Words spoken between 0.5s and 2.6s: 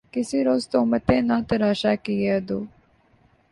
تہمتیں نہ تراشا کیے عدو